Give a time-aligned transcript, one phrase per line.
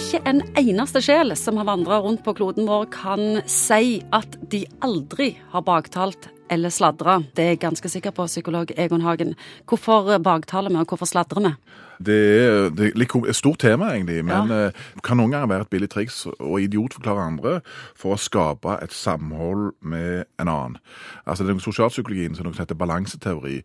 [0.00, 4.62] Ikke en eneste sjel som har vandra rundt på kloden vår, kan si at de
[4.80, 7.18] aldri har baktalt eller sladra.
[7.36, 9.34] Det er jeg ganske sikker på, psykolog Egon Hagen.
[9.68, 11.52] Hvorfor baktaler vi, og hvorfor sladrer vi?
[12.00, 14.70] Det er, det er et stort tema, egentlig, men ja.
[15.04, 17.58] kan noen ganger være et billig triks å idiotforklare andre
[17.98, 20.78] for å skape et samhold med en annen.
[21.26, 23.60] Altså, det er noe Sosialpsykologien som er heter balanseteori.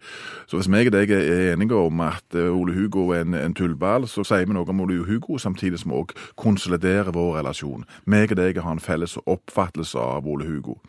[0.47, 3.55] Så hvis meg og deg er enige om at eh, Ole Hugo er en, en
[3.55, 7.85] tullball, så sier vi noe om Ole Hugo, samtidig som vi også konsoliderer vår relasjon.
[8.05, 10.79] Meg og deg har en felles oppfattelse av Ole Hugo.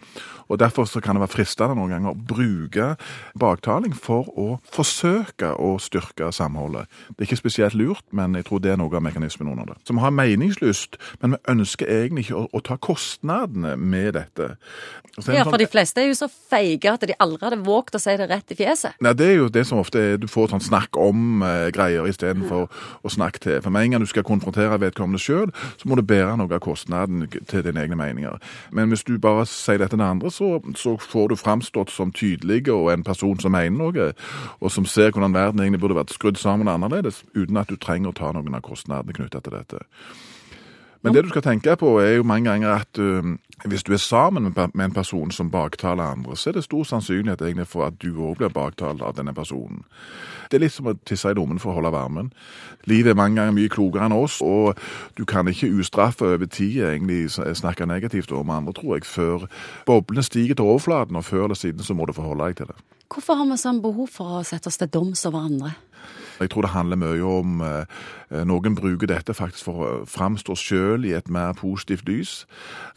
[0.48, 2.92] Og Derfor så kan det være fristende noen ganger å bruke
[3.38, 6.86] baktaling for å forsøke å styrke samholdet.
[7.10, 9.76] Det er ikke spesielt lurt, men jeg tror det er noe av mekanismen under det.
[9.86, 14.56] Så vi har meningslyst, men vi ønsker egentlig ikke å, å ta kostnadene med dette.
[15.16, 17.96] Ja, en for sånn- de fleste er jo så feige at de aldri hadde våget
[17.96, 18.92] å si det rett i fjeset.
[19.00, 22.04] Nei, Det er jo det som ofte er, du får sånn snakk om eh, greier
[22.06, 22.68] istedenfor
[23.02, 23.62] å snakke til.
[23.62, 25.50] For med en gang du skal konfrontere vedkommende sjøl,
[25.80, 28.36] så må du bære noe av kostnaden til dine egne meninger.
[28.70, 32.68] Men hvis du bare sier dette til andre, så, så får du framstått som tydelig
[32.68, 34.12] og en person som mener noe,
[34.60, 38.12] og som ser hvordan verden egentlig burde vært skrudd sammen annerledes, uten at du trenger
[38.12, 39.84] å ta noen av kostnadene knytta til dette.
[41.06, 44.00] Men det du skal tenke på, er jo mange ganger at um, hvis du er
[44.02, 47.94] sammen med, en person som baktaler andre, så er det stor sannsynlighet egentlig for at
[48.02, 49.84] du òg blir baktalt av denne personen.
[50.50, 52.32] Det er litt som å tisse i lommen for å holde varmen.
[52.90, 54.78] Livet er mange ganger mye klokere enn oss, og
[55.14, 59.46] du kan ikke ustraffe over tid egentlig snakke negativt om andre, tror jeg, før
[59.86, 62.78] boblene stiger til overflaten, og før eller siden så må du forholde deg til det.
[63.14, 65.76] Hvorfor har vi sånn behov for å sette oss til doms over andre?
[66.40, 71.04] Jeg tror det handler mye om eh, Noen bruker dette faktisk for å framstå sjøl
[71.06, 72.32] i et mer positivt lys.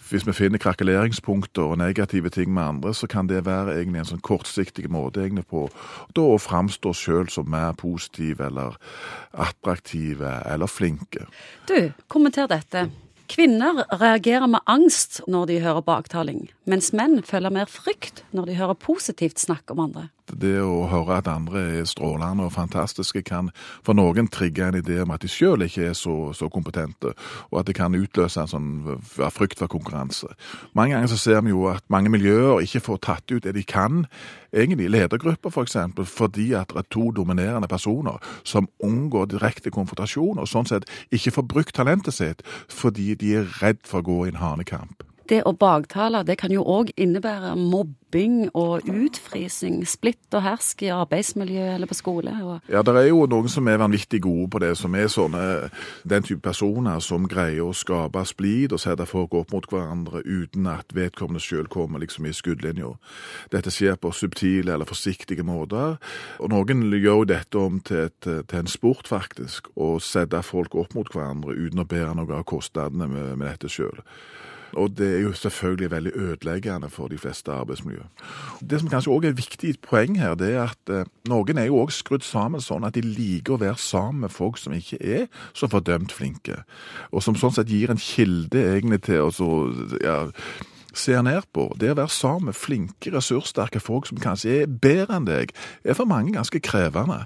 [0.10, 4.10] Hvis vi finner krakkeleringspunkter og negative ting med andre, så kan det være egentlig en
[4.16, 5.68] sånn kortsiktig måte egentlig på
[6.18, 8.80] da å framstå sjøl som mer positiv eller
[9.38, 11.30] attraktive eller flinke.
[11.70, 12.88] Du, kommenter dette.
[13.30, 18.56] Kvinner reagerer med angst når de hører baktaling, mens menn føler mer frykt når de
[18.58, 20.08] hører positivt snakk om andre.
[20.30, 23.50] Det å høre at andre er strålende og fantastiske kan
[23.86, 27.14] for noen trigge en idé om at de sjøl ikke er så, så kompetente,
[27.50, 28.70] og at det kan utløse en sånn
[29.34, 30.30] frykt for konkurranse.
[30.78, 33.66] Mange ganger så ser vi jo at mange miljøer ikke får tatt ut det de
[33.66, 34.04] kan,
[34.54, 39.74] egentlig ledergrupper f.eks., for eksempel, fordi at det er to dominerende personer som unngår direkte
[39.74, 44.08] konfrontasjon, og sånn sett ikke får brukt talentet sitt fordi de er redd for å
[44.10, 45.04] gå i en hanekamp.
[45.30, 50.90] Det å baktale det kan jo òg innebære mobbing og utfrysing, splitt og hersk i
[50.90, 52.34] arbeidsmiljøet eller på skole.
[52.42, 55.70] Og Ja, det er jo noen som er vanvittig gode på det, som er sånne,
[56.10, 60.66] den type personer som greier å skape splid og sette folk opp mot hverandre uten
[60.66, 62.96] at vedkommende selv kommer liksom i skuddlinja.
[63.54, 66.02] Dette skjer på subtile eller forsiktige måter,
[66.40, 70.74] og noen gjør jo dette om til, et, til en sport faktisk, å sette folk
[70.74, 74.02] opp mot hverandre uten å bære noe av kostnadene med, med dette selv.
[74.74, 78.04] Og det er jo selvfølgelig veldig ødeleggende for de fleste arbeidsmiljø.
[78.62, 81.70] Det som kanskje også er et viktig poeng her, det er at eh, noen er
[81.70, 85.00] jo også skrudd sammen sånn at de liker å være sammen med folk som ikke
[85.02, 86.64] er så fordømt flinke,
[87.12, 89.50] og som sånn sett gir en kilde egentlig til å så,
[90.04, 90.20] ja,
[90.94, 91.70] ser ned på.
[91.80, 95.98] Det å være sammen med flinke, ressurssterke folk som kanskje er bedre enn deg, er
[95.98, 97.26] for mange ganske krevende.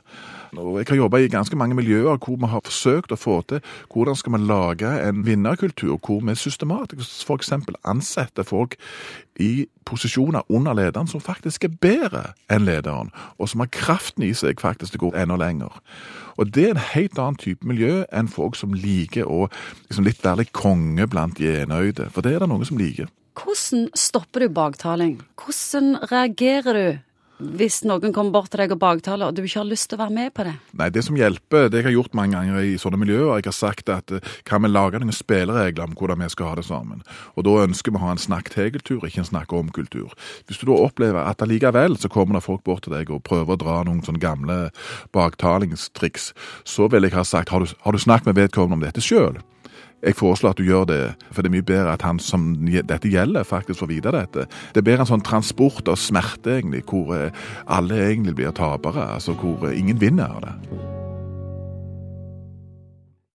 [0.54, 3.62] Og jeg har jobba i ganske mange miljøer hvor vi har forsøkt å få til
[3.94, 7.54] hvordan skal vi lage en vinnerkultur hvor vi systematisk f.eks.
[7.84, 8.78] ansetter folk
[9.42, 13.10] i posisjoner under lederen som faktisk er bedre enn lederen,
[13.42, 15.74] og som har kraften i seg faktisk til å gå enda lenger.
[16.38, 19.48] Og det er en helt annen type miljø enn folk som liker å
[19.88, 23.10] liksom litt være litt konge blant de enøyde, for det er det noen som liker.
[23.74, 25.18] Hvordan stopper du baktaling?
[25.42, 27.00] Hvordan reagerer du
[27.44, 30.04] hvis noen kommer bort til deg og baktaler, og du ikke har lyst til å
[30.04, 30.54] være med på det?
[30.80, 33.56] Nei, det som hjelper, det jeg har gjort mange ganger i sånne miljøer, jeg har
[33.58, 37.02] sagt at eh, kan vi lage noen spilleregler om hvordan vi skal ha det sammen?
[37.34, 40.14] Og da ønsker vi å ha en snakk-til-kultur, ikke en snakk-om-kultur.
[40.48, 43.58] Hvis du da opplever at allikevel så kommer det folk bort til deg og prøver
[43.58, 44.60] å dra noen sånne gamle
[45.18, 46.32] baktalingstriks,
[46.70, 49.42] så vil jeg ha sagt, har du, har du snakket med vedkommende om dette sjøl?
[50.04, 51.02] Jeg foreslår at du gjør det,
[51.32, 54.48] for det er mye bedre at han som dette gjelder, faktisk får vite dette.
[54.76, 59.08] Det er bedre en sånn transport av smerte, egentlig, hvor eh, alle egentlig blir tapere,
[59.16, 61.03] altså hvor eh, ingen vinner av det.